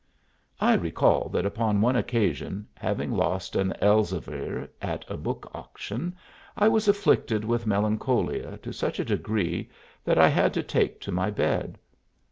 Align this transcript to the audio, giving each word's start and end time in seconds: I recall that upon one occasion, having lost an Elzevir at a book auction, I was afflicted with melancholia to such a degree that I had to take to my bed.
I 0.59 0.73
recall 0.77 1.29
that 1.29 1.45
upon 1.45 1.79
one 1.79 1.95
occasion, 1.95 2.67
having 2.73 3.11
lost 3.11 3.55
an 3.55 3.71
Elzevir 3.83 4.67
at 4.81 5.05
a 5.07 5.15
book 5.15 5.51
auction, 5.53 6.15
I 6.57 6.69
was 6.69 6.87
afflicted 6.87 7.45
with 7.45 7.67
melancholia 7.67 8.57
to 8.63 8.73
such 8.73 8.97
a 8.99 9.05
degree 9.05 9.69
that 10.03 10.17
I 10.17 10.29
had 10.29 10.55
to 10.55 10.63
take 10.63 11.01
to 11.01 11.11
my 11.11 11.29
bed. 11.29 11.77